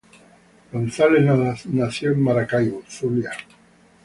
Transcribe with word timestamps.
González 0.71 1.63
nació 1.67 2.11
en 2.11 2.23
Maracaibo, 2.23 2.81
Zulia. 2.89 3.33